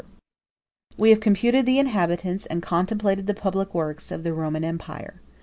[0.97, 5.21] ]We have computed the inhabitants, and contemplated the public works, of the Roman empire.